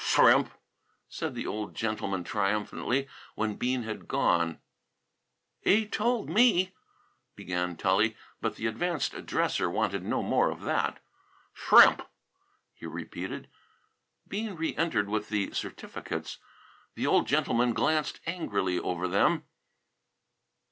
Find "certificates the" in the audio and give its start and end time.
15.53-17.05